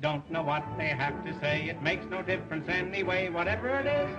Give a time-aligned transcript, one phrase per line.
[0.00, 1.68] don't know what they have to say.
[1.68, 4.10] It makes no difference anyway, whatever it is,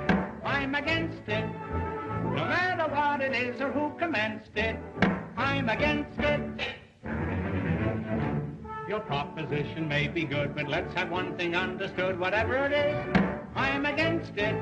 [0.43, 1.45] I'm against it.
[2.23, 4.77] No matter what it is or who commenced it,
[5.37, 6.41] I'm against it.
[8.87, 12.19] Your proposition may be good, but let's have one thing understood.
[12.19, 13.23] Whatever it is,
[13.55, 14.55] I'm against it.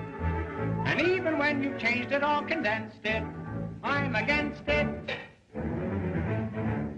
[0.85, 3.23] And even when you've changed it or condensed it,
[3.83, 4.87] I'm against it.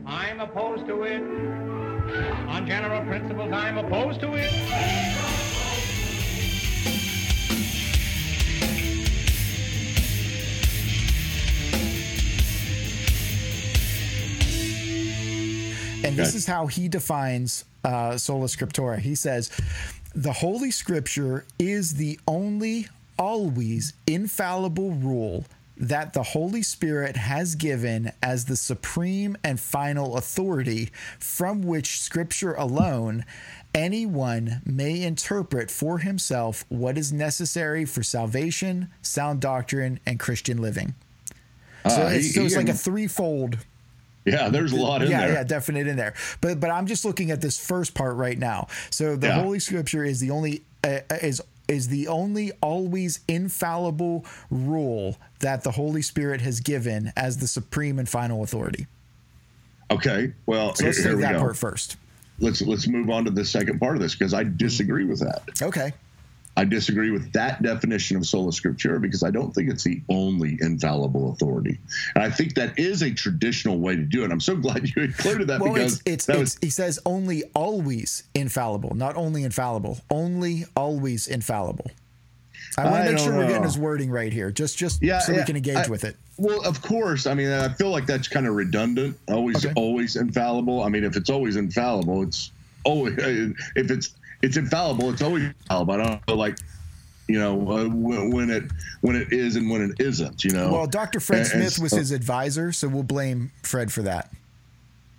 [0.05, 1.78] I'm opposed to it.
[2.47, 4.51] On general principles, I'm opposed to it.
[16.03, 18.97] And this is how he defines uh, sola scriptura.
[18.99, 19.51] He says,
[20.15, 25.45] the Holy Scripture is the only, always infallible rule
[25.79, 32.53] that the Holy Spirit has given as the supreme and final authority from which Scripture
[32.53, 33.23] alone
[33.73, 40.95] anyone may interpret for himself what is necessary for salvation, sound doctrine, and Christian living.
[41.87, 43.57] So, Uh, it's, so it's like a threefold
[44.25, 45.33] Yeah, there's a lot in yeah, there.
[45.35, 46.13] yeah, definite in there.
[46.41, 48.67] But but I'm just looking at this first part right now.
[48.89, 49.41] So the Yeah.
[49.41, 55.71] Holy Scripture is the only uh, is is the only always infallible rule that the
[55.71, 58.87] Holy Spirit has given as the supreme and final authority.
[59.91, 61.39] Okay, well, So let's here, take here we that go.
[61.39, 61.97] part first.
[62.39, 65.43] Let's let's move on to the second part of this because I disagree with that.
[65.61, 65.93] Okay.
[66.59, 70.57] I disagree with that definition of sola scriptura because I don't think it's the only
[70.59, 71.79] infallible authority,
[72.15, 74.31] and I think that is a traditional way to do it.
[74.31, 78.23] I'm so glad you included that Well, because it's it's, it's he says only always
[78.35, 81.89] infallible, not only infallible, only always infallible.
[82.77, 85.33] I want to make sure we're getting his wording right here, just just Yeah, so
[85.33, 86.17] we can engage I- with it.
[86.37, 87.25] Well, of course.
[87.25, 89.17] I mean, I feel like that's kind of redundant.
[89.27, 89.73] Always, Okay.
[89.75, 90.83] always infallible.
[90.83, 92.51] I mean, if it's always infallible, it's
[92.85, 94.11] always if it's
[94.41, 95.93] it's infallible, it's always infallible.
[95.93, 96.57] I don't know, like
[97.27, 98.63] you know uh, when, it
[99.01, 100.43] when it is and when it isn't.
[100.43, 100.71] You know.
[100.73, 101.19] Well, Dr.
[101.19, 104.31] Fred And- and Smith was his advisor, so we'll blame Fred for that.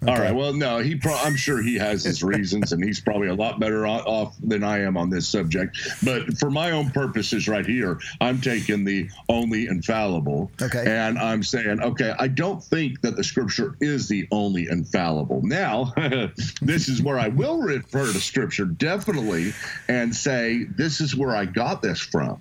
[0.08, 0.34] All right.
[0.34, 0.94] Well, no, he.
[0.94, 4.64] Pro- I'm sure he has his reasons, and he's probably a lot better off than
[4.64, 5.76] I am on this subject.
[6.02, 10.50] But for my own purposes, right here, I'm taking the only infallible.
[10.60, 10.84] Okay.
[10.86, 15.42] And I'm saying, okay, I don't think that the scripture is the only infallible.
[15.42, 15.92] Now,
[16.62, 19.52] this is where I will refer to scripture definitely
[19.86, 22.40] and say this is where I got this from.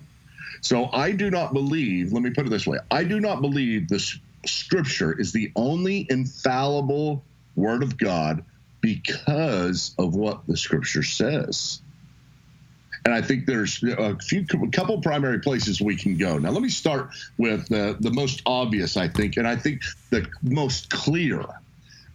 [0.62, 2.12] So I do not believe.
[2.14, 6.06] Let me put it this way: I do not believe this scripture is the only
[6.08, 7.22] infallible
[7.56, 8.44] word of God
[8.80, 11.82] because of what the scripture says.
[13.04, 16.38] And I think there's a few, a couple primary places we can go.
[16.38, 20.28] Now, let me start with the, the most obvious, I think, and I think the
[20.42, 21.44] most clear,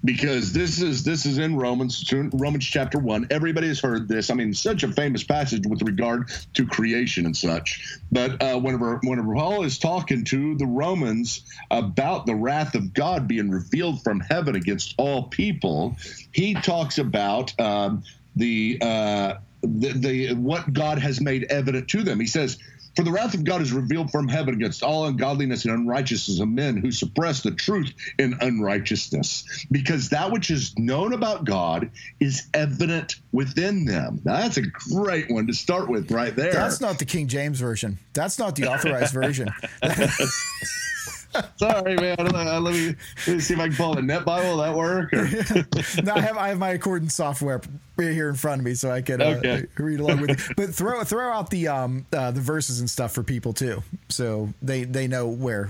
[0.06, 3.28] because this is this is in Romans Romans chapter one.
[3.32, 4.30] Everybody has heard this.
[4.30, 7.98] I mean, such a famous passage with regard to creation and such.
[8.12, 13.28] But uh, whenever whenever Paul is talking to the Romans about the wrath of God
[13.28, 15.98] being revealed from heaven against all people,
[16.32, 18.04] he talks about um,
[18.36, 19.36] the, uh,
[19.80, 22.20] the the what God has made evident to them.
[22.20, 22.58] He says.
[22.96, 26.48] For the wrath of God is revealed from heaven against all ungodliness and unrighteousness of
[26.48, 31.92] men who suppress the truth in unrighteousness, because that which is known about God
[32.22, 34.22] is evident within them.
[34.24, 36.54] Now, that's a great one to start with right there.
[36.54, 38.00] That's not the King James version.
[38.14, 39.50] That's not the authorized version.
[41.58, 42.16] Sorry, man.
[42.20, 42.96] Uh, let, me,
[43.28, 44.50] let me see if I can pull the net Bible.
[44.50, 45.12] Will that work?
[46.04, 47.62] No, I have I have my accordance software
[47.98, 49.66] right here in front of me, so I can uh, Okay.
[49.78, 50.36] read along with you.
[50.58, 54.50] But throw throw out the um uh, the verses and stuff for people too, so
[54.62, 55.70] they they know where.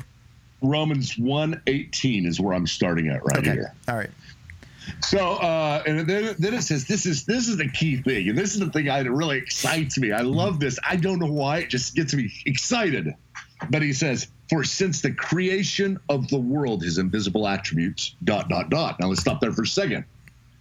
[0.61, 3.73] Romans 118 is where I'm starting at right Okay, here.
[3.87, 4.09] all right.
[5.01, 8.37] So, uh, and then, then it says this is this is the key thing, and
[8.37, 10.11] this is the thing that really excites me.
[10.11, 10.79] I love this.
[10.87, 13.13] I don't know why it just gets me excited.
[13.69, 18.69] But he says, "For since the creation of the world, his invisible attributes, dot dot
[18.69, 20.05] dot." Now let's stop there for a second.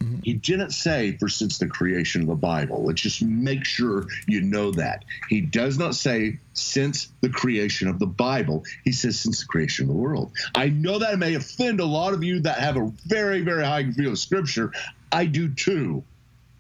[0.05, 0.21] Mm-hmm.
[0.22, 2.85] He didn't say for since the creation of the Bible.
[2.85, 5.05] Let's just make sure you know that.
[5.29, 8.64] He does not say since the creation of the Bible.
[8.85, 10.32] He says since the creation of the world.
[10.55, 13.85] I know that may offend a lot of you that have a very, very high
[13.85, 14.73] view of Scripture.
[15.11, 16.05] I do too.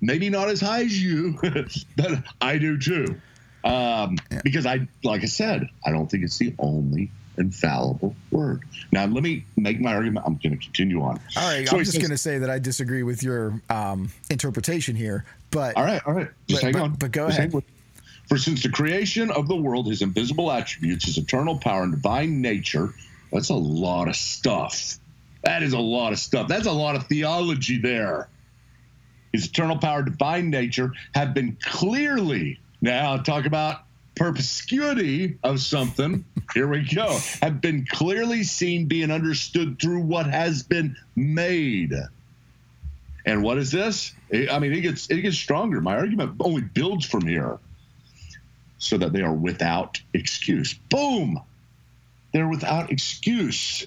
[0.00, 1.38] Maybe not as high as you,
[1.96, 3.20] but I do too.
[3.64, 8.62] Um, Because I, like I said, I don't think it's the only infallible word.
[8.92, 10.26] Now, let me make my argument.
[10.26, 11.18] I'm going to continue on.
[11.36, 14.94] All right, So I'm just going to say that I disagree with your um, interpretation
[14.94, 16.28] here, but All right, all right.
[16.46, 16.94] Just But- hang but- on.
[16.94, 17.52] but go Just ahead.
[18.28, 22.40] For since the creation of the world, his invisible attributes, his eternal power and divine
[22.40, 22.94] nature,
[23.32, 24.98] that's a lot of stuff.
[25.42, 26.48] That is a lot of stuff.
[26.48, 28.28] That's a lot of theology there.
[29.34, 33.80] his eternal power, divine nature have been clearly, now talk about
[34.14, 40.62] perspicuity of something, here we go, have been clearly seen, being understood through what has
[40.62, 41.94] been made.
[43.26, 44.12] And what is this?
[44.32, 45.80] I mean, it gets it gets stronger.
[45.80, 47.58] My argument only builds from here,
[48.76, 50.74] so that they are without excuse.
[50.74, 51.40] Boom,
[52.34, 53.86] they're without excuse.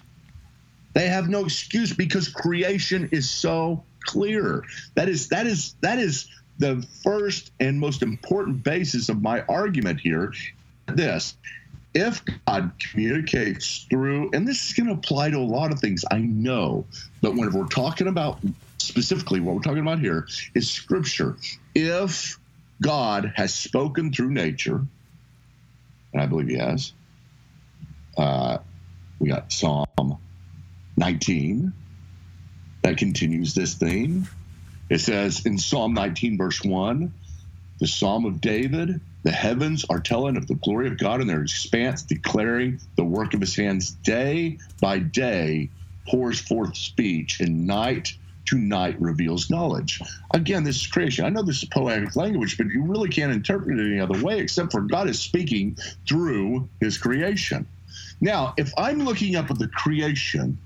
[0.93, 4.63] They have no excuse because creation is so clear.
[4.95, 6.27] That is that is that is
[6.59, 10.33] the first and most important basis of my argument here.
[10.87, 11.35] This
[11.93, 16.05] if God communicates through, and this is going to apply to a lot of things,
[16.11, 16.85] I know,
[17.21, 18.39] but whenever we're talking about
[18.77, 21.37] specifically what we're talking about here is scripture.
[21.73, 22.39] If
[22.81, 24.85] God has spoken through nature,
[26.13, 26.93] and I believe he has,
[28.17, 28.59] uh,
[29.19, 30.19] we got Psalm
[30.97, 31.73] 19
[32.83, 34.27] that continues this theme.
[34.89, 37.11] It says in Psalm 19, verse 1,
[37.79, 41.41] the Psalm of David, the heavens are telling of the glory of God in their
[41.41, 45.69] expanse, declaring the work of his hands day by day
[46.07, 48.13] pours forth speech, and night
[48.45, 49.99] to night reveals knowledge.
[50.33, 51.25] Again, this is creation.
[51.25, 54.39] I know this is poetic language, but you really can't interpret it any other way
[54.39, 57.67] except for God is speaking through his creation.
[58.21, 60.57] Now, if I'm looking up at the creation,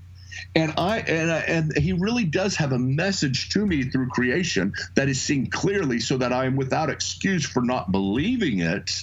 [0.54, 5.08] and I and and he really does have a message to me through creation that
[5.08, 9.02] is seen clearly, so that I am without excuse for not believing it.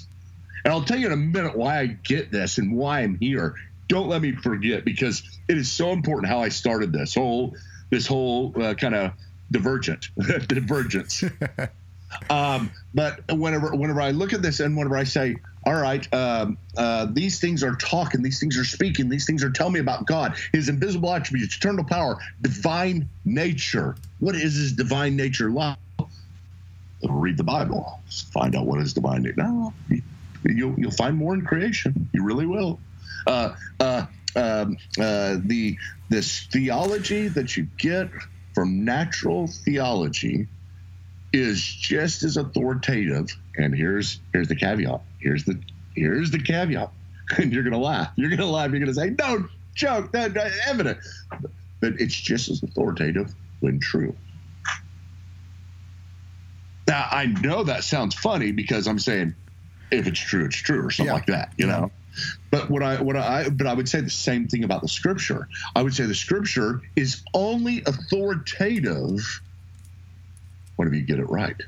[0.63, 3.55] And I'll tell you in a minute why I get this and why I'm here.
[3.87, 7.55] Don't let me forget because it is so important how I started this whole
[7.89, 9.13] this whole uh, kind of
[9.51, 10.09] divergent
[10.47, 11.23] divergence.
[12.29, 15.37] um, but whenever whenever I look at this and whenever I say,
[15.69, 19.51] all right, um, uh, these things are talking, these things are speaking, these things are
[19.51, 23.95] telling me about God, His invisible attributes, eternal power, divine nature.
[24.17, 25.77] What is His divine nature like?
[27.07, 28.01] Read the Bible,
[28.33, 29.35] find out what is divine nature.
[29.37, 29.71] No,
[30.43, 32.09] you'll you'll find more in creation.
[32.13, 32.79] You really will.
[33.27, 35.77] Uh, uh, um, uh, the
[36.09, 38.09] this theology that you get
[38.55, 40.47] from natural theology
[41.31, 43.27] is just as authoritative.
[43.55, 45.01] And here's here's the caveat.
[45.19, 45.59] Here's the
[45.95, 46.91] here's the caveat.
[47.37, 48.11] And you're gonna laugh.
[48.15, 48.71] You're gonna laugh.
[48.71, 50.11] You're gonna say, "No joke.
[50.13, 50.97] That, that evident."
[51.79, 54.15] But it's just as authoritative when true.
[56.87, 59.35] Now I know that sounds funny because I'm saying
[59.91, 61.13] if it's true, it's true, or something yeah.
[61.13, 61.53] like that.
[61.57, 61.91] You know.
[62.49, 65.47] But what I what I but I would say the same thing about the scripture.
[65.75, 69.41] I would say the scripture is only authoritative
[70.75, 71.61] whenever you get it right.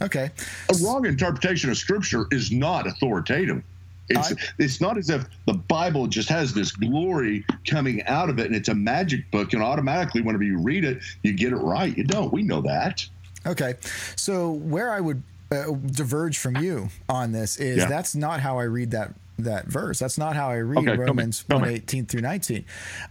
[0.00, 0.30] Okay.
[0.70, 3.62] A wrong interpretation of scripture is not authoritative.
[4.08, 8.38] It's I, it's not as if the Bible just has this glory coming out of
[8.38, 11.56] it and it's a magic book and automatically whenever you read it you get it
[11.56, 11.96] right.
[11.96, 12.32] You don't.
[12.32, 13.06] We know that.
[13.46, 13.74] Okay.
[14.16, 17.86] So where I would uh, diverge from you on this is yeah.
[17.86, 19.98] that's not how I read that that verse.
[19.98, 22.64] That's not how I read okay, Romans one eighteen through nineteen.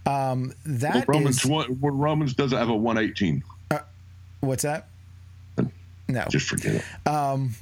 [0.04, 3.42] Um, that well, Romans is, one, Romans doesn't have a one eighteen.
[3.70, 3.78] Uh,
[4.40, 4.88] what's that?
[6.08, 7.06] No, just forget it.
[7.06, 7.54] Um,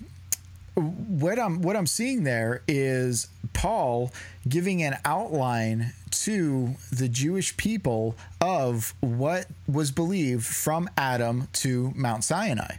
[0.76, 4.12] what I'm what I'm seeing there is Paul
[4.48, 12.24] giving an outline to the Jewish people of what was believed from Adam to Mount
[12.24, 12.76] Sinai.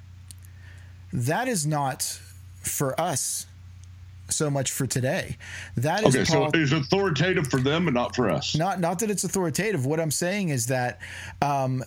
[1.12, 2.20] That is not
[2.62, 3.48] for us
[4.30, 5.38] so much for today.
[5.76, 6.26] That is okay.
[6.26, 8.56] Paul, so it's authoritative for them, and not for us.
[8.56, 9.86] Not not that it's authoritative.
[9.86, 11.00] What I'm saying is that.
[11.42, 11.84] Um,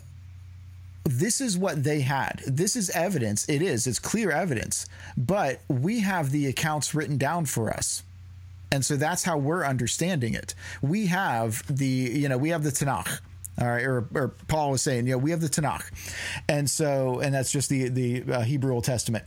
[1.05, 2.43] this is what they had.
[2.47, 3.49] This is evidence.
[3.49, 3.87] It is.
[3.87, 4.87] It's clear evidence.
[5.17, 8.03] But we have the accounts written down for us.
[8.73, 10.55] And so that's how we're understanding it.
[10.81, 13.21] We have the, you know, we have the Tanakh.
[13.61, 15.83] All right, or, or Paul was saying, you know, we have the Tanakh,
[16.49, 19.25] and so, and that's just the the uh, Hebrew Old Testament,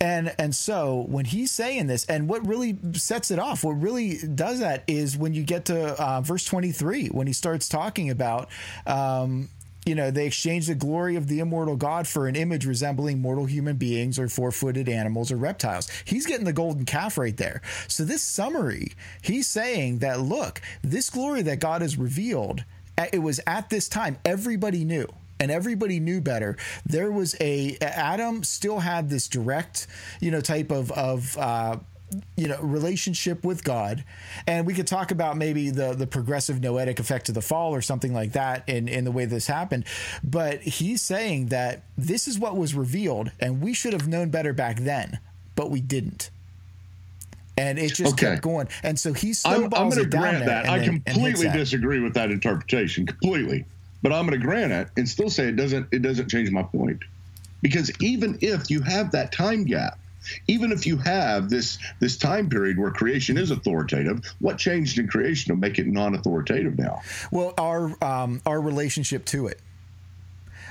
[0.00, 4.18] and and so when he's saying this, and what really sets it off, what really
[4.18, 8.08] does that is when you get to uh, verse twenty three, when he starts talking
[8.08, 8.50] about,
[8.86, 9.48] um,
[9.84, 13.46] you know, they exchanged the glory of the immortal God for an image resembling mortal
[13.46, 15.90] human beings or four footed animals or reptiles.
[16.04, 17.62] He's getting the golden calf right there.
[17.88, 22.64] So, this summary, he's saying that, look, this glory that God has revealed
[23.12, 25.08] it was at this time everybody knew
[25.40, 26.56] and everybody knew better.
[26.86, 29.86] There was a Adam still had this direct,
[30.20, 31.78] you know, type of of uh,
[32.36, 34.04] you know relationship with God,
[34.46, 37.82] and we could talk about maybe the the progressive noetic effect of the fall or
[37.82, 39.84] something like that in in the way this happened.
[40.22, 44.52] But he's saying that this is what was revealed, and we should have known better
[44.52, 45.18] back then,
[45.54, 46.30] but we didn't
[47.56, 48.30] and it just okay.
[48.30, 48.68] kept going.
[48.82, 50.68] And so he snowballs I'm, I'm going to grant that.
[50.68, 53.64] I then, completely disagree with that interpretation, completely.
[54.02, 55.88] But I'm going to grant it and still say it doesn't.
[55.92, 57.02] It doesn't change my point.
[57.60, 59.98] Because even if you have that time gap,
[60.46, 65.08] even if you have this this time period where creation is authoritative, what changed in
[65.08, 67.02] creation to make it non-authoritative now?
[67.30, 69.60] Well, our um, our relationship to it.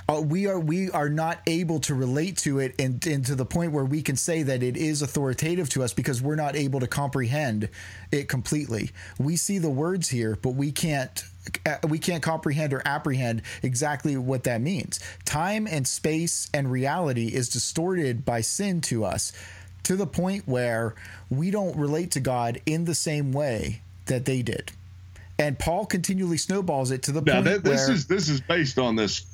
[0.10, 3.46] Uh, we are we are not able to relate to it and, and to the
[3.46, 6.80] point where we can say that it is authoritative to us because we're not able
[6.80, 7.70] to comprehend
[8.12, 8.92] it completely.
[9.20, 11.24] We see the words here, but we can't
[11.66, 15.00] Uh, we can't comprehend or apprehend exactly what that means.
[15.26, 19.34] Time and space and reality is distorted by sin to us
[19.84, 20.94] to the point where
[21.30, 24.72] we don't relate to God in the same way that they did.
[25.40, 28.78] And Paul continually snowballs it to the now, point this where is this is based
[28.78, 29.26] on this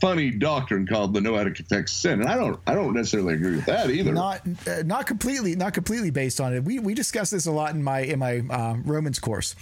[0.00, 3.66] funny doctrine called the noetic effect sin, and I don't I don't necessarily agree with
[3.66, 4.12] that either.
[4.12, 6.64] not uh, not completely not completely based on it.
[6.64, 9.54] We we discussed this a lot in my in my uh, Romans course,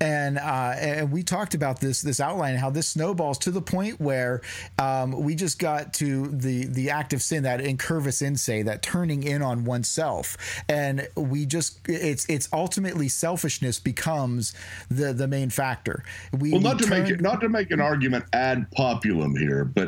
[0.00, 4.00] and uh, and we talked about this this outline how this snowballs to the point
[4.00, 4.42] where
[4.78, 8.82] um, we just got to the the act of sin that incurvatus in se that
[8.82, 10.36] turning in on oneself,
[10.68, 14.54] and we just it's it's ultimately selfishness becomes
[14.88, 16.04] the the main factor.
[16.32, 19.64] We well, not we to make it not to make an argument ad populum here,
[19.64, 19.87] but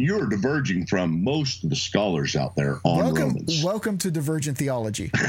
[0.00, 3.62] you're diverging from most of the scholars out there on Welcome, Romans.
[3.64, 5.10] welcome to Divergent Theology.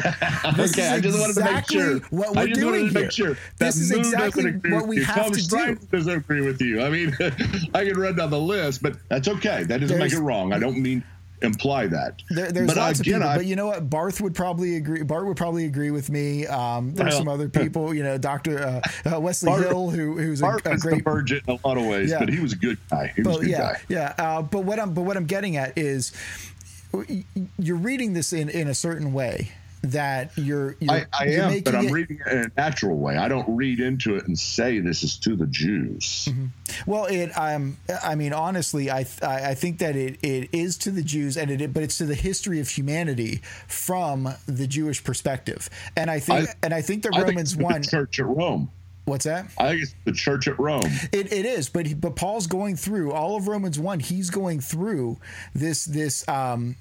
[0.60, 2.00] Okay, I just wanted to make sure.
[2.10, 3.02] what I we're just doing wanted to here.
[3.04, 5.76] make sure This is exactly what we have to do.
[5.92, 6.82] Doesn't agree with you.
[6.82, 7.16] I mean,
[7.74, 9.64] I can run down the list, but that's okay.
[9.64, 10.52] That doesn't make it wrong.
[10.54, 11.04] I don't mean
[11.42, 12.22] imply that.
[12.30, 13.90] There, there's but lots again, of people, I, but you know what?
[13.90, 15.04] Barth would probably agree.
[15.04, 16.46] Barth would probably agree with me.
[16.48, 18.60] Um, there's Well- some other people, you know, Doctor
[19.06, 21.68] uh, uh, Wesley Bart- Hill, who who's a, Bart a was great divergent in a
[21.68, 22.20] lot of ways, Yeah.
[22.20, 23.12] but he was a good guy.
[23.16, 23.82] He was a good yeah, guy.
[23.90, 24.14] yeah.
[24.18, 26.12] Uh, but what I'm but what I'm getting at is
[27.58, 29.52] you're reading this in in a certain way
[29.84, 30.76] that you're.
[30.80, 33.18] you're I, I you're am, but I'm it- reading it in a natural way.
[33.18, 36.28] I don't read into it and say this is to the Jews.
[36.30, 36.46] Mm-hmm.
[36.86, 37.32] Well, it.
[37.38, 37.78] Um.
[38.04, 39.06] I mean, honestly, I.
[39.22, 41.74] I I think that it, it is to the Jews, and it.
[41.74, 46.50] But it's to the history of humanity from the Jewish perspective, and I think.
[46.50, 47.82] I- and I think the I think Romans the one.
[47.84, 48.70] church at Rome.
[49.06, 49.48] What's that?
[49.58, 50.84] I think it's the church at Rome.
[51.12, 54.00] It, it is, but he, but Paul's going through all of Romans one.
[54.00, 55.18] He's going through
[55.56, 56.76] this this um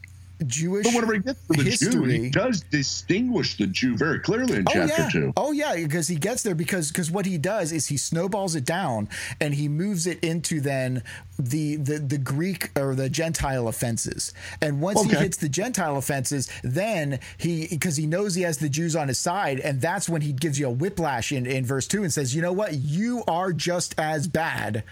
[0.47, 4.59] Jewish But whenever he gets to the Jew, he does distinguish the Jew very clearly
[4.59, 5.09] in Oh chapter yeah.
[5.09, 5.32] two.
[5.37, 8.64] Oh yeah, because he gets there because because what he does is he snowballs it
[8.64, 9.09] down
[9.40, 11.02] and he moves it into then
[11.38, 14.32] the the the Greek or the Gentile offenses.
[14.61, 18.68] And once he hits the Gentile offenses, then he because he knows he has the
[18.68, 21.87] Jews on his side, and that's when he gives you a whiplash in in verse
[21.87, 24.85] two and says, you know what, you are just as bad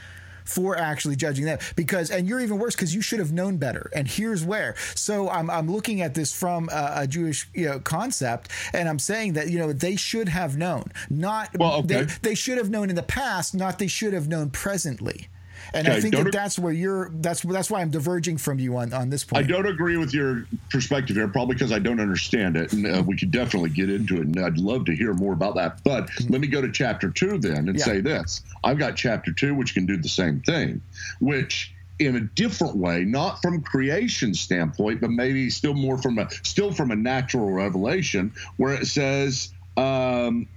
[0.48, 3.90] for actually judging them because and you're even worse because you should have known better.
[3.94, 4.74] And here's where.
[4.94, 8.98] So i'm, I'm looking at this from a, a jewish you know, concept and i'm
[8.98, 10.90] saying that you know they should have known.
[11.10, 12.02] Not Well, okay.
[12.02, 15.28] they, they should have known in the past not they should have known presently
[15.74, 18.92] and i think that that's where you're that's that's why i'm diverging from you on
[18.92, 19.44] on this point.
[19.44, 23.02] I don't agree with your perspective here, probably because I don't understand it, and uh,
[23.06, 24.22] we could definitely get into it.
[24.22, 25.80] And I'd love to hear more about that.
[25.84, 27.84] But let me go to chapter two then and Yeah.
[27.84, 30.82] say this: I've got chapter two, which can do the same thing,
[31.20, 36.28] which in a different way, not from creation standpoint, but maybe still more from a
[36.44, 40.48] still from a natural revelation, where it says, um,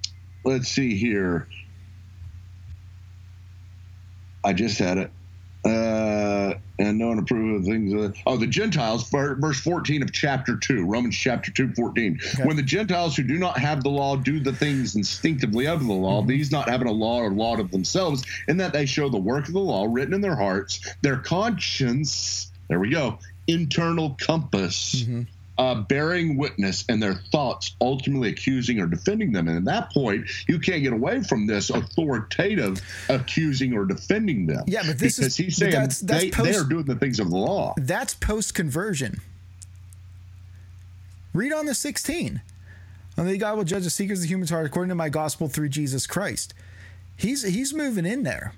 [0.43, 1.47] let's see here.
[4.43, 5.11] I just had it.
[5.63, 7.93] Uh, and no one approve of things.
[7.93, 12.19] Uh, oh, the Gentiles, verse 14 of chapter 2, Romans chapter 2, 14.
[12.43, 15.93] When the Gentiles who do not have the law do the things instinctively of the
[15.93, 19.17] law, these not having a law or law of themselves, in that they show the
[19.17, 25.03] work of the law written in their hearts, their conscience, there we go, internal compass.
[25.57, 29.47] Uh, bearing witness and their thoughts ultimately accusing or defending them.
[29.47, 34.63] And at that point, you can't get away from this authoritative accusing or defending them.
[34.65, 36.95] Yeah, but this because is- he's saying that's- that's they, post- they are doing the
[36.95, 37.75] things of the law.
[37.77, 39.19] that's post conversion
[41.33, 42.41] read on the 16
[43.17, 45.69] only god will judge the secrets of the human's heart according to my gospel through
[45.69, 46.53] jesus christ
[47.15, 48.53] he's he's moving in there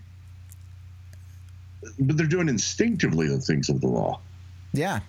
[2.00, 4.22] But they're doing instinctively the things of the law.
[4.74, 5.02] Yeah.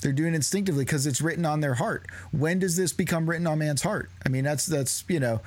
[0.00, 2.06] They're doing it instinctively because it's written on their heart.
[2.32, 4.10] When does this become written on man's heart?
[4.24, 5.40] I mean, that's that's you know,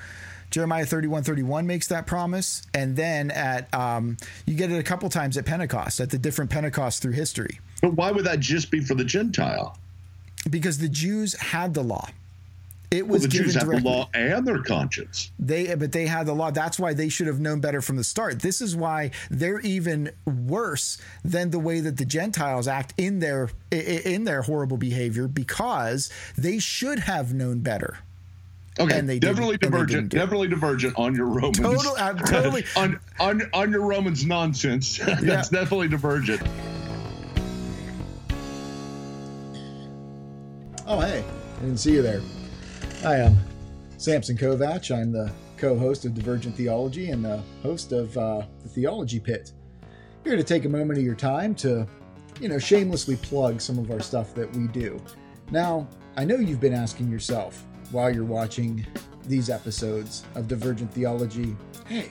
[0.50, 2.62] Jeremiah 31, 31 makes that promise.
[2.72, 6.50] And then at um, you get it a couple times at Pentecost, at the different
[6.50, 7.60] Pentecost through history.
[7.82, 9.76] But why would that just be for the Gentile?
[10.48, 12.08] Because the Jews had the law.
[12.94, 15.30] It Well, was the given Jews have the law and their conscience.
[15.38, 16.50] They but they had the law.
[16.50, 18.40] That's why they should have known better from the start.
[18.40, 23.50] This is why they're even worse than the way that the Gentiles act in their
[23.72, 26.08] i- i- in their horrible behavior because
[26.38, 27.98] they should have known better.
[28.78, 30.08] Okay, And they didn't- definitely and they divergent.
[30.10, 30.20] didn't.
[30.22, 31.58] Definitely divergent on your Romans.
[31.58, 32.64] Total- uh, totally.
[32.76, 34.98] on, on on your Romans nonsense.
[35.04, 35.42] That's Yeah.
[35.50, 36.42] definitely divergent.
[40.86, 41.24] Oh, hey,
[41.58, 42.20] I didn't see you there.
[43.04, 43.36] I am
[43.98, 44.90] Samson Kovach.
[44.90, 49.52] I'm the co host of Divergent Theology and the host of uh, the Theology Pit.
[50.24, 51.86] Here to take a moment of your time to,
[52.40, 54.98] you know, shamelessly plug some of our stuff that we do.
[55.50, 58.86] Now, I know you've been asking yourself while you're watching
[59.26, 61.54] these episodes of Divergent Theology
[61.86, 62.10] hey,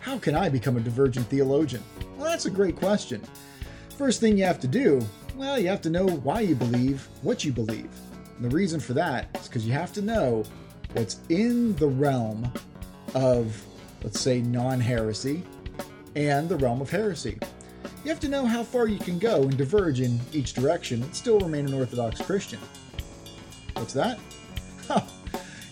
[0.00, 1.82] how can I become a divergent theologian?
[2.18, 3.22] Well, that's a great question.
[3.96, 5.00] First thing you have to do,
[5.36, 7.88] well, you have to know why you believe what you believe.
[8.38, 10.44] And the reason for that is because you have to know
[10.92, 12.50] what's in the realm
[13.14, 13.60] of,
[14.04, 15.42] let's say, non heresy
[16.14, 17.36] and the realm of heresy.
[18.04, 21.14] You have to know how far you can go and diverge in each direction and
[21.14, 22.60] still remain an Orthodox Christian.
[23.74, 24.20] What's that?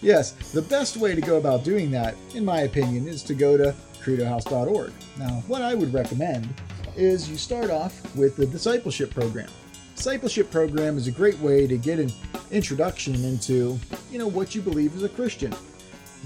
[0.03, 3.57] yes, the best way to go about doing that, in my opinion, is to go
[3.57, 4.93] to credohouse.org.
[5.19, 6.53] Now, what I would recommend
[6.97, 9.49] is you start off with the discipleship program.
[9.97, 12.13] Discipleship program is a great way to get an
[12.51, 13.79] introduction into,
[14.11, 15.55] you know, what you believe as a Christian.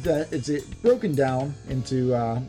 [0.03, 0.50] That it's
[0.83, 2.41] broken down into uh,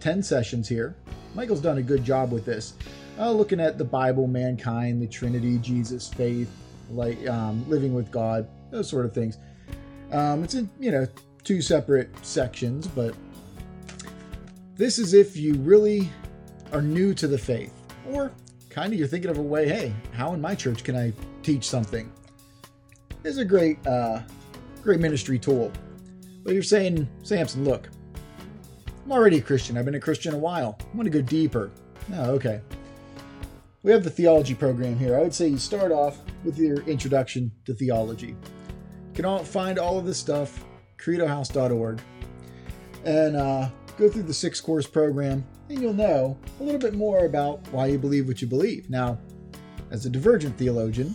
[0.00, 0.96] 10 sessions here.
[1.34, 2.74] Michael's done a good job with this,
[3.18, 6.50] uh, looking at the Bible, mankind, the Trinity, Jesus, faith,
[6.90, 9.36] like um, living with God, those sort of things.
[10.12, 11.06] Um, it's in, you know,
[11.42, 13.14] two separate sections, but
[14.76, 16.08] this is if you really
[16.72, 17.72] are new to the faith,
[18.10, 18.32] or
[18.74, 21.12] kind of you're thinking of a way, hey, how in my church can I
[21.44, 22.12] teach something?
[23.22, 24.22] It's a great, uh,
[24.82, 25.70] great ministry tool.
[26.42, 27.88] But you're saying, Samson, look,
[29.04, 29.78] I'm already a Christian.
[29.78, 30.76] I've been a Christian a while.
[30.80, 31.70] I want to go deeper.
[32.14, 32.60] Oh, okay.
[33.84, 35.16] We have the theology program here.
[35.16, 38.28] I would say you start off with your introduction to theology.
[38.28, 40.64] You can all find all of this stuff,
[40.98, 42.00] credohouse.org,
[43.04, 47.26] and uh, go through the six course program, and you'll know a little bit more
[47.26, 48.90] about why you believe what you believe.
[48.90, 49.18] Now,
[49.90, 51.14] as a divergent theologian,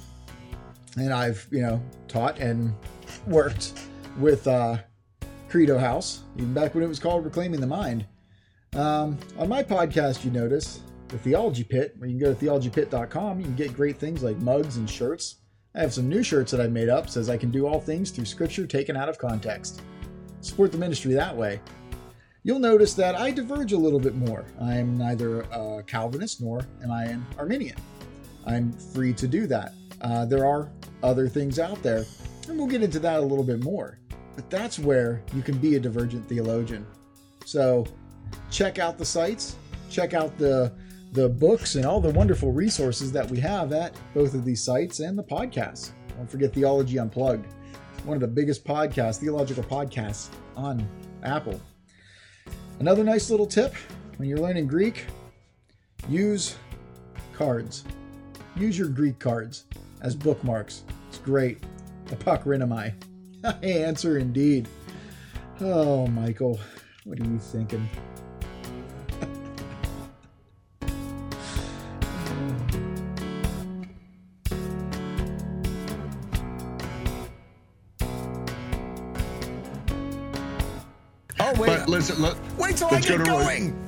[0.98, 2.74] and I've, you know, taught and
[3.28, 3.74] worked
[4.18, 4.78] with uh,
[5.50, 8.06] Credo House, even back when it was called Reclaiming the Mind.
[8.76, 13.40] Um, on my podcast, you notice the Theology Pit, where you can go to theologypit.com.
[13.40, 15.38] You can get great things like mugs and shirts.
[15.76, 17.10] I have some new shirts that I've made up.
[17.10, 19.82] Says I can do all things through Scripture taken out of context.
[20.42, 21.60] Support the ministry that way.
[22.50, 24.44] You'll notice that I diverge a little bit more.
[24.60, 27.76] I'm neither a Calvinist nor am I an Arminian.
[28.44, 29.76] I'm free to do that.
[30.02, 30.72] Uh, there are
[31.04, 32.06] other things out there,
[32.48, 34.00] and we'll get into that a little bit more.
[34.36, 36.88] But that's where you can be a divergent theologian.
[37.46, 37.86] So
[38.50, 39.56] check out the sites,
[39.92, 40.74] check out the
[41.12, 45.02] the books and all the wonderful resources that we have at both of these sites
[45.02, 45.92] and the podcasts.
[46.18, 47.46] Don't forget Theology Unplugged,
[48.06, 50.90] one of the biggest podcasts, theological podcasts on
[51.22, 51.62] Apple.
[52.80, 53.74] Another nice little tip
[54.16, 55.06] when you're learning Greek,
[56.08, 56.56] use
[57.34, 57.84] cards.
[58.56, 59.66] Use your Greek cards
[60.02, 60.84] as bookmarks.
[61.10, 61.62] It's great.
[62.06, 62.94] Apokrinomai.
[63.64, 64.70] Answer indeed.
[65.60, 66.58] Oh, Michael,
[67.04, 67.88] what are you thinking?
[81.42, 81.68] Oh wait!
[81.68, 82.38] But listen, look.
[82.70, 83.88] Wait till I get go going.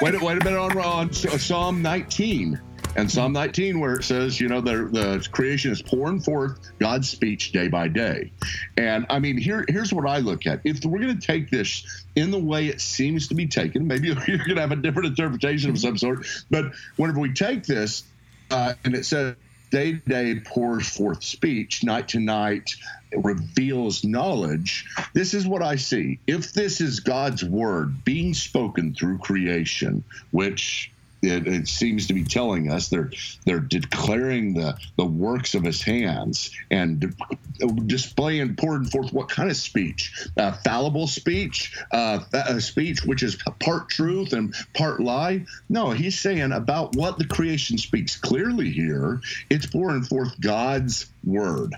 [0.00, 2.58] wait, wait a minute on, on Psalm 19
[2.96, 7.10] and Psalm 19, where it says, you know, the, the creation is pouring forth God's
[7.10, 8.32] speech day by day.
[8.78, 10.62] And I mean, here here's what I look at.
[10.64, 14.06] If we're going to take this in the way it seems to be taken, maybe
[14.26, 16.26] you're going to have a different interpretation of some sort.
[16.50, 18.04] But whenever we take this,
[18.50, 19.36] uh, and it says,
[19.70, 22.74] day to day pours forth speech, night to night
[23.14, 24.84] reveals knowledge.
[25.14, 26.20] This is what I see.
[26.26, 32.24] If this is God's word being spoken through creation, which it, it, seems to be
[32.24, 33.10] telling us they're
[33.44, 37.14] they're declaring the the works of his hands and
[37.86, 40.12] displaying pouring forth what kind of speech?
[40.36, 41.76] Uh, fallible speech?
[41.90, 45.44] Uh, a speech which is part truth and part lie?
[45.68, 51.74] No he's saying about what the creation speaks clearly here it's pouring forth god's word.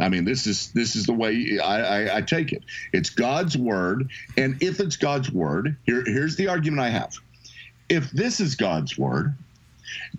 [0.00, 2.62] I mean, this is this is the way I, I, I take it.
[2.92, 7.18] It's God's word, and if it's God's word, here here's the argument I have
[7.88, 9.34] if this is God's word,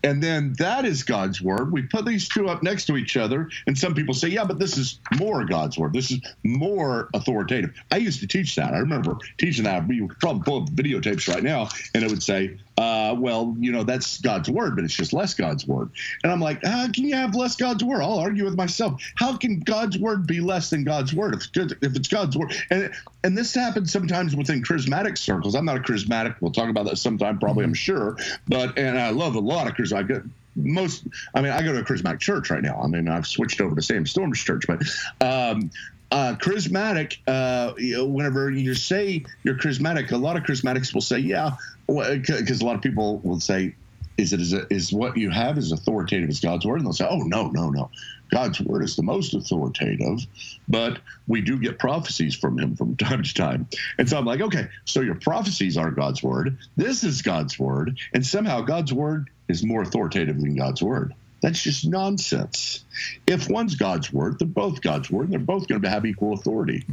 [0.03, 1.71] and then that is God's word.
[1.71, 4.59] We put these two up next to each other, and some people say, yeah, but
[4.59, 5.93] this is more God's word.
[5.93, 7.71] This is more authoritative.
[7.91, 8.73] I used to teach that.
[8.73, 9.87] I remember teaching that.
[9.87, 13.73] We could probably pull up videotapes right now, and it would say, uh, well, you
[13.73, 15.89] know, that's God's word, but it's just less God's word.
[16.23, 18.01] And I'm like, how can you have less God's word?
[18.01, 19.01] I'll argue with myself.
[19.15, 22.55] How can God's word be less than God's word if, if it's God's word?
[22.69, 22.89] And
[23.21, 25.55] and this happens sometimes within charismatic circles.
[25.55, 26.37] I'm not a charismatic.
[26.39, 28.15] We'll talk about that sometime, probably, I'm sure.
[28.47, 30.29] But and I love a lot of charismatic
[30.63, 31.07] most.
[31.33, 32.79] I mean, I go to a charismatic church right now.
[32.81, 34.81] I mean, I've switched over to Sam Storms' church, but
[35.21, 35.71] um,
[36.11, 37.17] uh, charismatic.
[37.27, 37.73] Uh,
[38.05, 41.51] whenever you say you're charismatic, a lot of charismatics will say, "Yeah,"
[41.87, 43.75] because a lot of people will say,
[44.17, 46.93] "Is it is, it, is what you have as authoritative as God's word?" And they'll
[46.93, 47.89] say, "Oh no, no, no."
[48.29, 50.19] God's word is the most authoritative,
[50.67, 53.67] but we do get prophecies from him from time to time.
[53.97, 56.57] And so I'm like, okay, so your prophecies are God's word.
[56.77, 57.99] This is God's word.
[58.13, 61.13] And somehow God's word is more authoritative than God's word.
[61.41, 62.83] That's just nonsense.
[63.25, 66.33] If one's God's word, they're both God's word, and they're both going to have equal
[66.33, 66.85] authority.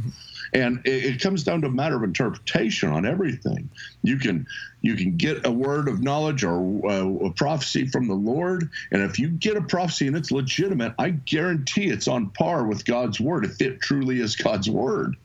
[0.53, 3.69] And it, it, comes down to a matter of interpretation on everything.
[4.03, 4.47] You can
[4.81, 9.01] you can get a word of knowledge or uh, a prophecy from the Lord, and
[9.01, 13.19] if you get a prophecy and it's legitimate, I guarantee it's on par with God's
[13.19, 15.17] word if it truly is God's word.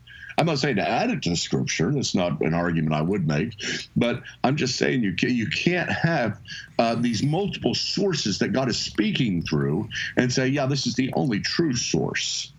[0.42, 1.92] I'm not saying to add it to the scripture.
[1.92, 3.55] That's not an argument I would make,
[3.94, 6.40] but I'm just saying you can, you can't have
[6.81, 11.12] uh, these multiple sources that God is speaking through and say, yeah, this is the
[11.14, 12.52] only true source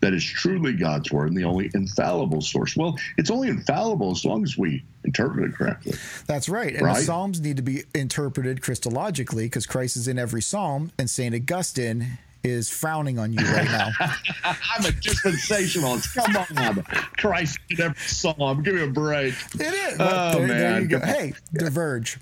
[0.00, 2.74] that is truly God's word and the only infallible source.
[2.74, 5.98] Well, it's only infallible as long as we interpret it correctly.
[6.26, 6.72] That's right.
[6.74, 6.96] And right?
[6.96, 11.34] the Psalms need to be interpreted Christologically because Christ is in every Psalm, and St.
[11.34, 13.90] Augustine is frowning on you right now.
[14.44, 16.14] I'm a dispensationalist.
[16.14, 16.82] Come on.
[17.16, 18.62] Christ never saw Psalm.
[18.62, 19.34] Give me a break.
[19.54, 19.96] It is.
[19.98, 20.48] Oh, there, man.
[20.48, 21.00] There you go.
[21.00, 22.18] Hey, diverge.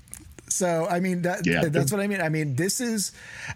[0.48, 1.66] So I mean that yeah.
[1.66, 2.20] that's what I mean.
[2.20, 3.12] I mean this is,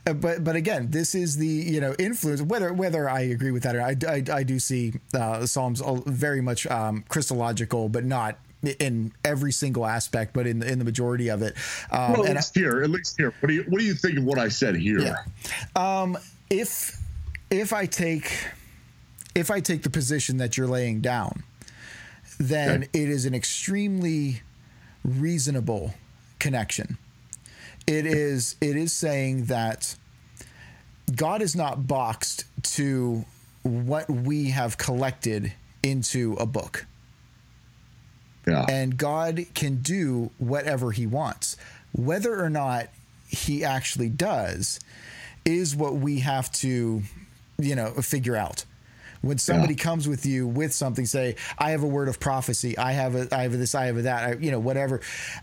[0.06, 2.42] uh, but but again, this is the you know influence.
[2.42, 6.40] Whether whether I agree with that or I, I, I do see uh, Psalms very
[6.40, 8.38] much um, Christological, but not
[8.78, 11.54] in every single aspect, but in in the majority of it.
[11.90, 13.32] Um, well, at least I, here, at least here.
[13.40, 14.98] What do you what do you think of what I said here?
[14.98, 15.16] Yeah.
[15.76, 16.18] Um,
[16.50, 17.00] if
[17.50, 18.48] if I take
[19.34, 21.44] if I take the position that you're laying down,
[22.38, 23.02] then okay.
[23.02, 24.42] it is an extremely
[25.04, 25.94] reasonable
[26.38, 26.98] connection.
[27.86, 29.94] It is it is saying that
[31.14, 33.24] God is not boxed to
[33.62, 36.86] what we have collected into a book.
[38.46, 38.64] Yeah.
[38.68, 41.56] And God can do whatever he wants.
[41.92, 42.88] Whether or not
[43.28, 44.80] he actually does
[45.44, 47.02] is what we have to,
[47.58, 48.64] you know, figure out.
[49.22, 49.82] When somebody yeah.
[49.82, 52.78] comes with you with something say i have a word of prophecy.
[52.78, 55.00] I have a i have a this i have a that I, you know whatever.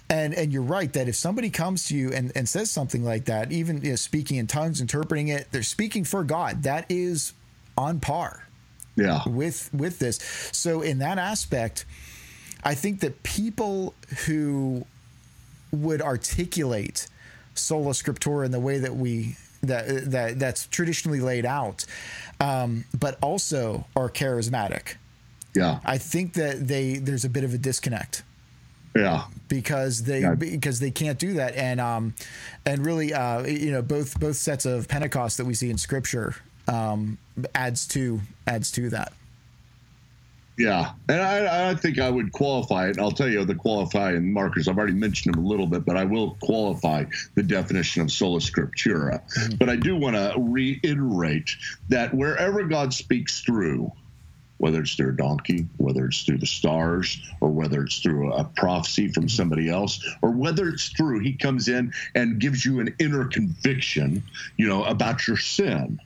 [0.09, 3.25] And and you're right that if somebody comes to you and and says something like
[3.25, 6.63] that even you know, speaking in tongues interpreting it they're speaking for god.
[6.63, 7.33] That is
[7.77, 8.47] on par
[8.95, 9.21] yeah.
[9.27, 10.17] with with this.
[10.53, 11.85] So in that aspect
[12.63, 13.93] i think that people
[14.25, 14.87] who
[15.71, 17.07] would articulate
[17.53, 19.35] sola scriptura in the way that we
[19.67, 21.85] that that that's traditionally laid out
[22.39, 24.95] um, but also are charismatic.
[25.55, 28.23] Yeah, I think that they there's a bit of a disconnect.
[28.95, 30.35] Yeah, because they yeah.
[30.35, 32.13] because they can't do that, and um,
[32.65, 36.35] and really, uh, you know, both both sets of Pentecost that we see in Scripture
[36.67, 37.17] um,
[37.55, 39.13] adds to adds to that.
[40.57, 42.97] Yeah, and I, I think I would qualify it.
[42.97, 44.67] I'll tell you the qualifying markers.
[44.67, 48.39] I've already mentioned them a little bit, but I will qualify the definition of sola
[48.39, 49.21] scriptura.
[49.37, 49.57] Mm-hmm.
[49.57, 51.55] But I do want to reiterate
[51.89, 53.91] that wherever God speaks through,
[54.57, 58.43] whether it's through a donkey, whether it's through the stars, or whether it's through a
[58.43, 62.95] prophecy from somebody else, or whether it's through he comes in and gives you an
[62.97, 64.23] inner conviction,
[64.57, 65.99] you know, about your sin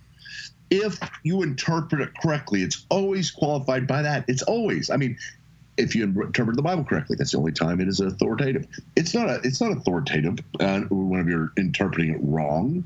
[0.72, 4.26] if you interpret it correctly, it's always qualified by that.
[4.28, 4.90] It's always.
[4.90, 5.18] I mean,
[5.78, 8.66] if you interpret the Bible correctly, that's the only time it is authoritative.
[8.96, 9.42] It's not a.
[9.44, 12.86] It's not authoritative uh, whenever you're interpreting it wrong.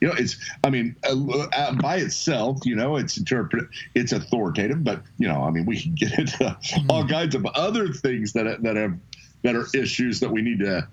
[0.00, 0.36] You know, it's.
[0.62, 3.68] I mean, uh, uh, by itself, you know, it's interpret.
[3.94, 6.46] It's authoritative, but you know, I mean, we can get into
[6.90, 7.08] all mm-hmm.
[7.08, 8.98] kinds of other things that that have
[9.42, 10.86] that are issues that we need to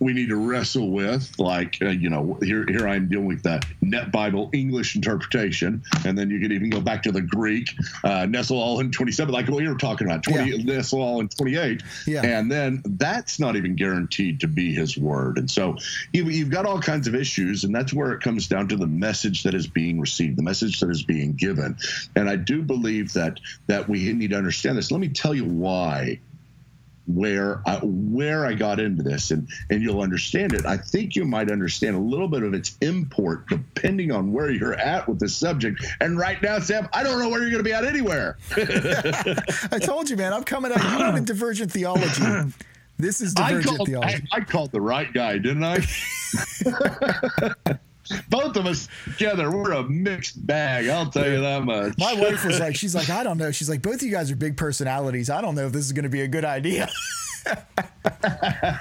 [0.00, 1.38] we need to wrestle with.
[1.38, 6.16] Like, uh, you know, here here I'm dealing with the Net Bible English interpretation, and
[6.16, 7.68] then you could even go back to the Greek,
[8.04, 10.62] uh, Nestle-Aland 27, like what you were talking about, 20 yeah.
[10.62, 12.22] Nestle-Aland 28, yeah.
[12.24, 15.38] and then that's not even guaranteed to be His word.
[15.38, 15.76] And so
[16.12, 18.86] you, you've got all kinds of issues, and that's where it comes down to the
[18.86, 21.76] message that is being received, the message that is being given.
[22.14, 24.90] And I do believe that that we need to understand this.
[24.90, 26.20] Let me tell you why
[27.08, 30.66] where I, where I got into this, and and you'll understand it.
[30.66, 34.74] I think you might understand a little bit of its import depending on where you're
[34.74, 35.84] at with the subject.
[36.00, 38.36] And right now, Sam, I don't know where you're going to be at anywhere.
[39.72, 40.32] I told you, man.
[40.32, 40.82] I'm coming out.
[40.82, 42.52] You want a divergent theology.
[42.98, 44.28] This is divergent I called, theology.
[44.32, 45.78] I, I called the right guy, didn't I?
[48.28, 50.88] both of us together, we're a mixed bag.
[50.88, 51.94] I'll tell you that much.
[51.98, 53.50] My wife was like, she's like, I don't know.
[53.50, 55.30] She's like, both of you guys are big personalities.
[55.30, 56.88] I don't know if this is going to be a good idea.
[57.46, 58.80] yeah,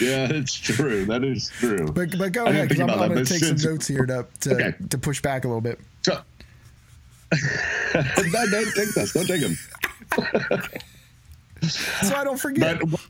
[0.00, 1.04] it's true.
[1.06, 1.86] That is true.
[1.86, 4.54] But, but go ahead, because I'm, I'm going to take some notes here to, to,
[4.54, 4.74] okay.
[4.88, 5.78] to push back a little bit.
[6.02, 6.20] So,
[7.92, 9.12] no, don't take this.
[9.12, 9.56] Don't take them.
[11.68, 12.80] so I don't forget.
[12.80, 13.00] But,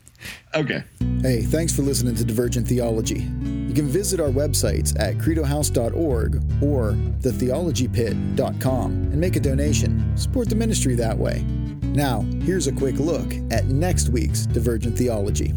[0.55, 0.83] okay.
[1.21, 3.21] Hey, thanks for listening to Divergent Theology.
[3.21, 10.17] You can visit our websites at credohouse.org or thetheologypit.com and make a donation.
[10.17, 11.43] Support the ministry that way.
[11.93, 15.53] Now, here's a quick look at next week's Divergent Theology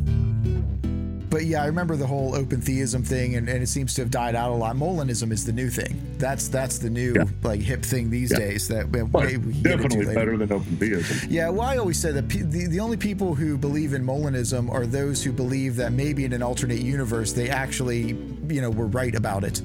[1.34, 4.10] but yeah, I remember the whole open theism thing, and, and it seems to have
[4.12, 4.76] died out a lot.
[4.76, 6.00] Molinism is the new thing.
[6.16, 7.24] That's that's the new yeah.
[7.42, 8.38] like hip thing these yeah.
[8.38, 8.68] days.
[8.68, 9.24] That well,
[9.62, 11.28] definitely better than open theism.
[11.28, 14.70] Yeah, well, I always say that pe- the the only people who believe in Molinism
[14.70, 18.16] are those who believe that maybe in an alternate universe they actually
[18.48, 19.60] you know were right about it.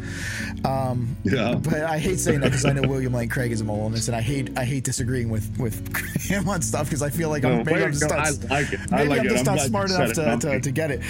[0.66, 1.54] Um, yeah.
[1.54, 4.18] But I hate saying that because I know William Lane Craig is a Molinist, and
[4.18, 7.64] I hate I hate disagreeing with with him on stuff because I feel like I'm,
[7.64, 8.80] maybe I'm just no, not, I like it.
[8.90, 9.46] maybe like I'm just it.
[9.46, 11.04] not smart enough to, to, to get it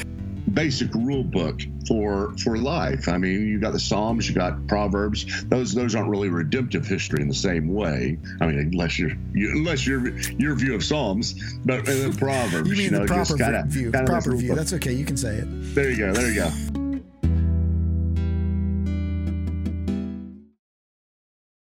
[0.50, 3.08] basic rule book for for life.
[3.08, 5.44] I mean, you got the Psalms, you got Proverbs.
[5.46, 8.18] Those those aren't really redemptive history in the same way.
[8.42, 11.36] I mean, unless you're you, unless your your view of Psalms,
[11.66, 12.70] but uh, Proverbs.
[12.70, 13.92] you mean you know, the proper kinda, view?
[13.92, 14.50] Kinda proper view.
[14.50, 14.58] Book.
[14.58, 14.94] That's okay.
[14.94, 15.76] You can say it.
[15.76, 16.14] There you go.
[16.14, 16.69] There you go.